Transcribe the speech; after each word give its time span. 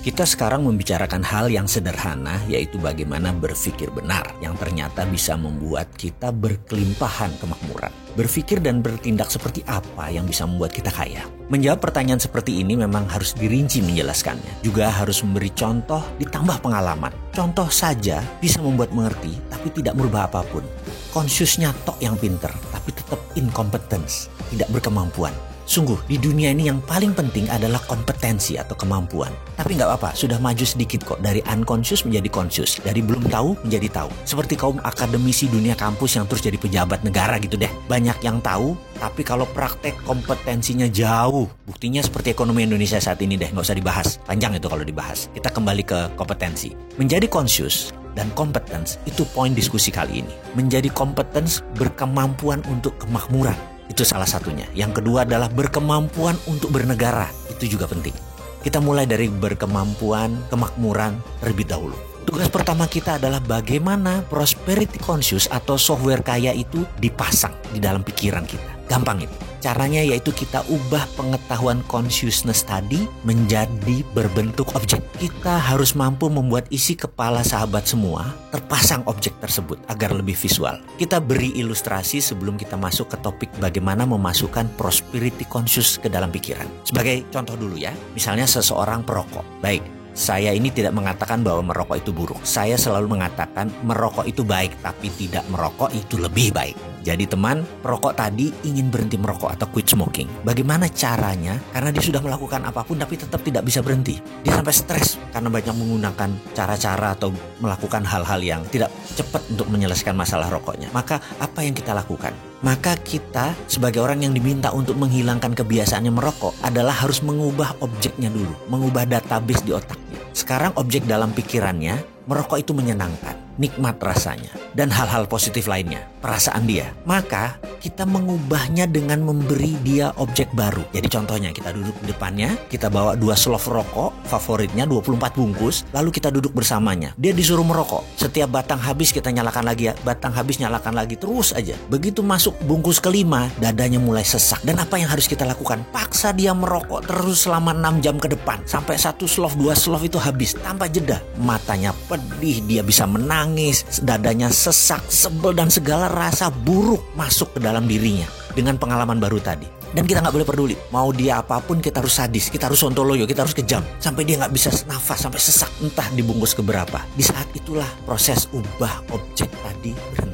Kita 0.00 0.24
sekarang 0.24 0.64
membicarakan 0.64 1.20
hal 1.20 1.52
yang 1.52 1.68
sederhana, 1.68 2.40
yaitu 2.48 2.80
bagaimana 2.80 3.36
berpikir 3.36 3.92
benar, 3.92 4.32
yang 4.40 4.56
ternyata 4.56 5.04
bisa 5.04 5.36
membuat 5.36 5.92
kita 5.92 6.32
berkelimpahan 6.32 7.28
kemakmuran. 7.36 7.92
Berpikir 8.16 8.64
dan 8.64 8.80
bertindak 8.80 9.28
seperti 9.28 9.60
apa 9.68 10.08
yang 10.08 10.24
bisa 10.24 10.48
membuat 10.48 10.72
kita 10.72 10.88
kaya? 10.88 11.20
Menjawab 11.52 11.84
pertanyaan 11.84 12.16
seperti 12.16 12.64
ini 12.64 12.80
memang 12.80 13.12
harus 13.12 13.36
dirinci 13.36 13.84
menjelaskannya. 13.84 14.64
Juga 14.64 14.88
harus 14.88 15.20
memberi 15.20 15.52
contoh 15.52 16.00
ditambah 16.16 16.64
pengalaman. 16.64 17.12
Contoh 17.36 17.68
saja 17.68 18.24
bisa 18.40 18.64
membuat 18.64 18.96
mengerti, 18.96 19.36
tapi 19.52 19.68
tidak 19.68 20.00
merubah 20.00 20.32
apa 20.32 20.40
pun. 20.48 20.64
Konsiusnya 21.12 21.76
tok 21.84 22.00
yang 22.00 22.16
pinter, 22.16 22.48
tapi 22.72 22.96
tetap 22.96 23.20
incompetence, 23.36 24.32
tidak 24.48 24.72
berkemampuan. 24.72 25.36
Sungguh, 25.70 26.02
di 26.10 26.18
dunia 26.18 26.50
ini 26.50 26.66
yang 26.66 26.82
paling 26.82 27.14
penting 27.14 27.46
adalah 27.46 27.78
kompetensi 27.86 28.58
atau 28.58 28.74
kemampuan. 28.74 29.30
Tapi 29.54 29.78
nggak 29.78 29.86
apa-apa, 29.86 30.18
sudah 30.18 30.42
maju 30.42 30.66
sedikit 30.66 31.06
kok. 31.06 31.22
Dari 31.22 31.38
unconscious 31.46 32.02
menjadi 32.02 32.26
conscious. 32.26 32.82
Dari 32.82 32.98
belum 32.98 33.30
tahu 33.30 33.54
menjadi 33.62 34.02
tahu. 34.02 34.10
Seperti 34.26 34.58
kaum 34.58 34.82
akademisi 34.82 35.46
dunia 35.46 35.78
kampus 35.78 36.18
yang 36.18 36.26
terus 36.26 36.42
jadi 36.42 36.58
pejabat 36.58 37.06
negara 37.06 37.38
gitu 37.38 37.54
deh. 37.54 37.70
Banyak 37.86 38.18
yang 38.18 38.42
tahu, 38.42 38.74
tapi 38.98 39.22
kalau 39.22 39.46
praktek 39.46 39.94
kompetensinya 40.02 40.90
jauh. 40.90 41.46
Buktinya 41.62 42.02
seperti 42.02 42.34
ekonomi 42.34 42.66
Indonesia 42.66 42.98
saat 42.98 43.22
ini 43.22 43.38
deh, 43.38 43.54
nggak 43.54 43.62
usah 43.62 43.78
dibahas. 43.78 44.18
Panjang 44.26 44.58
itu 44.58 44.66
kalau 44.66 44.82
dibahas. 44.82 45.30
Kita 45.30 45.54
kembali 45.54 45.86
ke 45.86 46.18
kompetensi. 46.18 46.74
Menjadi 46.98 47.30
conscious 47.30 47.94
dan 48.18 48.26
competence 48.34 48.98
itu 49.06 49.22
poin 49.22 49.54
diskusi 49.54 49.94
kali 49.94 50.26
ini. 50.26 50.34
Menjadi 50.58 50.90
competence 50.90 51.62
berkemampuan 51.78 52.58
untuk 52.66 52.98
kemakmuran 52.98 53.54
itu 53.90 54.06
salah 54.06 54.30
satunya. 54.30 54.70
Yang 54.70 55.02
kedua 55.02 55.26
adalah 55.26 55.50
berkemampuan 55.50 56.38
untuk 56.46 56.70
bernegara. 56.70 57.26
Itu 57.50 57.66
juga 57.66 57.90
penting. 57.90 58.14
Kita 58.62 58.78
mulai 58.78 59.10
dari 59.10 59.26
berkemampuan, 59.26 60.46
kemakmuran 60.46 61.18
terlebih 61.42 61.66
dahulu. 61.66 62.09
Tugas 62.28 62.52
pertama 62.52 62.84
kita 62.84 63.16
adalah 63.16 63.40
bagaimana 63.40 64.20
prosperity 64.28 65.00
conscious 65.00 65.48
atau 65.48 65.80
software 65.80 66.20
kaya 66.20 66.52
itu 66.52 66.84
dipasang 67.00 67.56
di 67.72 67.80
dalam 67.80 68.04
pikiran 68.04 68.44
kita. 68.44 68.80
Gampang 68.90 69.22
itu. 69.22 69.36
Caranya 69.60 70.00
yaitu 70.00 70.32
kita 70.32 70.64
ubah 70.72 71.04
pengetahuan 71.20 71.84
consciousness 71.84 72.64
tadi 72.64 73.04
menjadi 73.28 74.00
berbentuk 74.16 74.72
objek. 74.72 75.04
Kita 75.20 75.60
harus 75.60 75.92
mampu 75.92 76.32
membuat 76.32 76.64
isi 76.72 76.96
kepala 76.96 77.44
sahabat 77.44 77.84
semua 77.84 78.32
terpasang 78.48 79.04
objek 79.04 79.36
tersebut 79.36 79.76
agar 79.92 80.16
lebih 80.16 80.32
visual. 80.32 80.80
Kita 80.96 81.20
beri 81.20 81.52
ilustrasi 81.60 82.24
sebelum 82.24 82.56
kita 82.56 82.80
masuk 82.80 83.12
ke 83.12 83.20
topik 83.20 83.52
bagaimana 83.60 84.08
memasukkan 84.08 84.80
prosperity 84.80 85.44
conscious 85.44 86.00
ke 86.00 86.08
dalam 86.08 86.32
pikiran. 86.32 86.66
Sebagai 86.88 87.28
contoh 87.28 87.54
dulu 87.60 87.76
ya, 87.76 87.92
misalnya 88.16 88.48
seseorang 88.48 89.04
perokok. 89.04 89.44
Baik, 89.60 89.84
saya 90.20 90.52
ini 90.52 90.68
tidak 90.68 90.92
mengatakan 90.92 91.40
bahwa 91.40 91.72
merokok 91.72 91.96
itu 91.96 92.12
buruk. 92.12 92.44
Saya 92.44 92.76
selalu 92.76 93.16
mengatakan 93.16 93.72
merokok 93.88 94.28
itu 94.28 94.44
baik, 94.44 94.76
tapi 94.84 95.08
tidak 95.16 95.48
merokok 95.48 95.88
itu 95.96 96.20
lebih 96.20 96.52
baik. 96.52 96.76
Jadi 97.00 97.24
teman, 97.24 97.64
perokok 97.80 98.12
tadi 98.12 98.52
ingin 98.68 98.92
berhenti 98.92 99.16
merokok 99.16 99.56
atau 99.56 99.64
quit 99.72 99.88
smoking. 99.88 100.28
Bagaimana 100.44 100.84
caranya? 100.92 101.56
Karena 101.72 101.88
dia 101.88 102.04
sudah 102.04 102.20
melakukan 102.20 102.60
apa 102.68 102.84
pun 102.84 103.00
tapi 103.00 103.16
tetap 103.16 103.40
tidak 103.40 103.64
bisa 103.64 103.80
berhenti. 103.80 104.20
Dia 104.44 104.60
sampai 104.60 104.74
stres 104.76 105.16
karena 105.32 105.48
banyak 105.48 105.72
menggunakan 105.72 106.30
cara-cara 106.52 107.16
atau 107.16 107.32
melakukan 107.64 108.04
hal-hal 108.04 108.40
yang 108.44 108.60
tidak 108.68 108.92
cepat 109.16 109.40
untuk 109.48 109.72
menyelesaikan 109.72 110.12
masalah 110.12 110.52
rokoknya. 110.52 110.92
Maka 110.92 111.16
apa 111.40 111.64
yang 111.64 111.72
kita 111.72 111.96
lakukan? 111.96 112.36
Maka 112.60 112.92
kita 113.00 113.56
sebagai 113.64 114.04
orang 114.04 114.20
yang 114.20 114.36
diminta 114.36 114.68
untuk 114.68 115.00
menghilangkan 115.00 115.56
kebiasaannya 115.56 116.12
merokok 116.12 116.60
adalah 116.60 116.92
harus 116.92 117.24
mengubah 117.24 117.80
objeknya 117.80 118.28
dulu, 118.28 118.52
mengubah 118.68 119.08
database 119.08 119.64
di 119.64 119.72
otaknya. 119.72 120.09
Sekarang 120.30 120.74
objek 120.78 121.06
dalam 121.10 121.34
pikirannya, 121.34 122.26
merokok 122.30 122.62
itu 122.62 122.70
menyenangkan. 122.70 123.58
Nikmat 123.58 123.98
rasanya, 124.00 124.54
dan 124.72 124.88
hal-hal 124.88 125.26
positif 125.26 125.66
lainnya, 125.66 126.06
perasaan 126.22 126.64
dia. 126.64 126.88
Maka 127.04 127.58
kita 127.82 128.06
mengubahnya 128.06 128.86
dengan 128.86 129.20
memberi 129.24 129.76
dia 129.84 130.14
objek 130.16 130.52
baru. 130.54 130.84
Jadi 130.94 131.08
contohnya 131.10 131.50
kita 131.52 131.74
duduk 131.74 131.96
di 132.00 132.12
depannya, 132.12 132.56
kita 132.72 132.88
bawa 132.88 133.18
dua 133.18 133.34
slov 133.34 133.66
rokok 133.68 134.14
favoritnya 134.28 134.86
24 134.86 135.36
bungkus, 135.36 135.84
lalu 135.92 136.14
kita 136.14 136.32
duduk 136.32 136.54
bersamanya. 136.54 137.12
Dia 137.20 137.34
disuruh 137.34 137.64
merokok. 137.66 138.06
Setiap 138.16 138.48
batang 138.54 138.80
habis 138.80 139.10
kita 139.10 139.28
nyalakan 139.34 139.66
lagi 139.66 139.90
ya, 139.90 139.94
batang 140.06 140.32
habis 140.32 140.62
nyalakan 140.62 140.94
lagi 140.96 141.18
terus 141.18 141.52
aja. 141.52 141.74
Begitu 141.90 142.22
masuk 142.24 142.56
bungkus 142.64 143.02
kelima, 143.02 143.50
dadanya 143.58 143.98
mulai 143.98 144.24
sesak. 144.24 144.62
Dan 144.62 144.78
apa 144.78 144.96
yang 144.96 145.10
harus 145.10 145.26
kita 145.26 145.42
lakukan? 145.44 145.82
Paksa 145.90 146.30
dia 146.32 146.54
merokok 146.54 147.04
terus 147.04 147.44
selama 147.48 147.74
6 147.74 148.04
jam 148.04 148.16
ke 148.16 148.28
depan 148.30 148.62
sampai 148.68 148.94
satu 149.00 149.24
slov 149.24 149.56
dua 149.56 149.74
slov 149.74 150.04
itu 150.04 150.20
habis 150.20 150.54
tanpa 150.54 150.86
jeda. 150.86 151.18
Matanya 151.40 151.96
pedih, 152.06 152.62
dia 152.68 152.82
bisa 152.84 153.08
menang 153.08 153.40
nangis, 153.40 153.82
dadanya 154.04 154.52
sesak, 154.60 155.00
sebel 155.08 155.56
dan 155.56 155.72
segala 155.72 156.12
rasa 156.12 156.52
buruk 156.52 157.00
masuk 157.16 157.56
ke 157.56 157.58
dalam 157.64 157.88
dirinya 157.88 158.28
dengan 158.52 158.76
pengalaman 158.76 159.16
baru 159.16 159.40
tadi. 159.40 159.80
Dan 159.90 160.06
kita 160.06 160.22
nggak 160.22 160.34
boleh 160.36 160.46
peduli. 160.46 160.76
Mau 160.94 161.10
dia 161.10 161.42
apa 161.42 161.58
pun 161.58 161.82
kita 161.82 161.98
harus 161.98 162.14
sadis, 162.14 162.46
kita 162.46 162.70
harus 162.70 162.78
sontoloyo, 162.78 163.26
kita 163.26 163.42
harus 163.42 163.56
kejam. 163.56 163.82
Sampai 163.98 164.22
dia 164.22 164.38
nggak 164.38 164.54
bisa 164.54 164.70
nafas, 164.86 165.26
sampai 165.26 165.42
sesak. 165.42 165.70
Entah 165.82 166.06
dibungkus 166.14 166.54
keberapa. 166.54 167.02
Di 167.18 167.26
saat 167.26 167.50
itulah 167.58 167.88
proses 168.06 168.46
ubah 168.54 169.02
objek 169.10 169.50
tadi 169.66 169.90
berhenti 170.14 170.29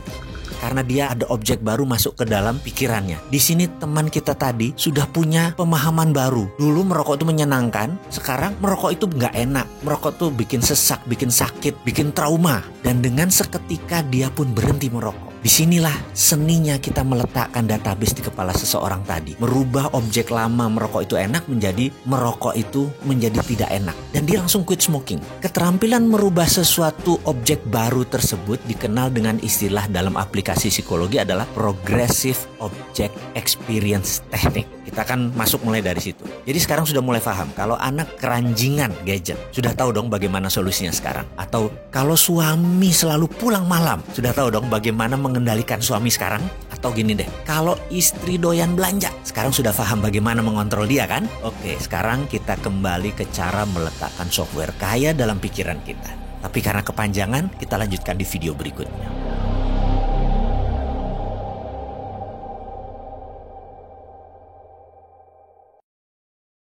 karena 0.66 0.82
dia 0.82 1.15
ada 1.15 1.31
objek 1.31 1.62
baru 1.62 1.87
masuk 1.87 2.19
ke 2.19 2.25
dalam 2.27 2.59
pikirannya. 2.59 3.22
Di 3.31 3.38
sini 3.38 3.71
teman 3.78 4.10
kita 4.10 4.34
tadi 4.34 4.75
sudah 4.75 5.06
punya 5.06 5.54
pemahaman 5.54 6.10
baru. 6.10 6.50
Dulu 6.59 6.91
merokok 6.91 7.22
itu 7.22 7.27
menyenangkan, 7.31 7.94
sekarang 8.10 8.59
merokok 8.59 8.99
itu 8.99 9.06
nggak 9.06 9.34
enak. 9.47 9.66
Merokok 9.87 10.19
tuh 10.19 10.31
bikin 10.34 10.59
sesak, 10.59 11.06
bikin 11.06 11.31
sakit, 11.31 11.87
bikin 11.87 12.10
trauma. 12.10 12.66
Dan 12.82 12.99
dengan 12.99 13.31
seketika 13.31 14.03
dia 14.10 14.27
pun 14.34 14.50
berhenti 14.50 14.91
merokok. 14.91 15.35
Di 15.46 15.62
sinilah 15.62 16.10
seninya 16.10 16.74
kita 16.74 17.06
meletakkan 17.06 17.70
database 17.70 18.18
di 18.18 18.22
kepala 18.26 18.50
seseorang 18.50 19.06
tadi. 19.06 19.38
Merubah 19.38 19.94
objek 19.94 20.34
lama 20.34 20.66
merokok 20.66 21.06
itu 21.06 21.14
enak 21.14 21.46
menjadi 21.46 21.86
merokok 22.02 22.58
itu 22.58 22.90
menjadi 23.06 23.38
tidak 23.46 23.70
enak. 23.70 23.94
Dan 24.10 24.26
dia 24.26 24.42
langsung 24.42 24.66
quit 24.66 24.82
smoking. 24.82 25.22
Keterampilan 25.38 26.02
merubah 26.02 26.50
sesuatu 26.50 27.22
objek 27.30 27.62
baru 27.62 28.02
tersebut 28.02 28.58
dikenal 28.66 29.14
dengan 29.14 29.38
istilah 29.38 29.86
dalam 29.86 30.18
aplikasi 30.18 30.66
psikologi 30.66 31.22
adalah 31.22 31.46
progressive 31.54 32.42
object 32.58 33.14
experience 33.38 34.26
technique. 34.34 34.66
Kita 34.82 35.02
akan 35.02 35.34
masuk 35.34 35.62
mulai 35.66 35.82
dari 35.82 35.98
situ. 35.98 36.26
Jadi 36.46 36.58
sekarang 36.62 36.86
sudah 36.86 37.02
mulai 37.02 37.18
paham 37.18 37.50
kalau 37.58 37.74
anak 37.78 38.18
keranjingan 38.22 38.94
gadget, 39.02 39.34
sudah 39.50 39.74
tahu 39.74 39.90
dong 39.90 40.06
bagaimana 40.10 40.46
solusinya 40.46 40.94
sekarang. 40.94 41.26
Atau 41.34 41.70
kalau 41.90 42.14
suami 42.14 42.94
selalu 42.94 43.26
pulang 43.30 43.66
malam, 43.66 44.02
sudah 44.14 44.30
tahu 44.30 44.50
dong 44.54 44.70
bagaimana 44.70 45.18
mengendalikan 45.36 45.84
suami 45.84 46.08
sekarang. 46.08 46.41
Atau 46.72 46.97
gini 46.97 47.12
deh, 47.12 47.28
kalau 47.44 47.76
istri 47.92 48.41
doyan 48.41 48.72
belanja, 48.72 49.12
sekarang 49.20 49.52
sudah 49.52 49.76
paham 49.76 50.00
bagaimana 50.00 50.41
mengontrol 50.41 50.88
dia 50.88 51.04
kan? 51.04 51.28
Oke, 51.44 51.76
sekarang 51.76 52.24
kita 52.24 52.56
kembali 52.64 53.12
ke 53.12 53.28
cara 53.36 53.69
meletakkan 53.69 54.32
software 54.32 54.72
kaya 54.80 55.12
dalam 55.12 55.36
pikiran 55.36 55.76
kita. 55.84 56.16
Tapi 56.41 56.58
karena 56.64 56.80
kepanjangan, 56.80 57.52
kita 57.60 57.76
lanjutkan 57.76 58.16
di 58.16 58.24
video 58.24 58.56
berikutnya. 58.56 59.45